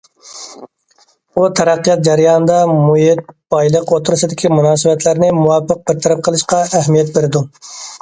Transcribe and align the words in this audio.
ئۇ 1.33 1.43
تەرەققىيات 1.59 2.01
جەريانىدا 2.07 2.57
مۇھىت، 2.71 3.23
بايلىق 3.57 3.93
ئوتتۇرىسىدىكى 3.95 4.53
مۇناسىۋەتلەرنى 4.57 5.33
مۇۋاپىق 5.45 5.87
بىر 5.89 6.05
تەرەپ 6.09 6.29
قىلىشقا 6.31 6.67
ئەھمىيەت 6.81 7.19
بېرىدۇ. 7.21 7.49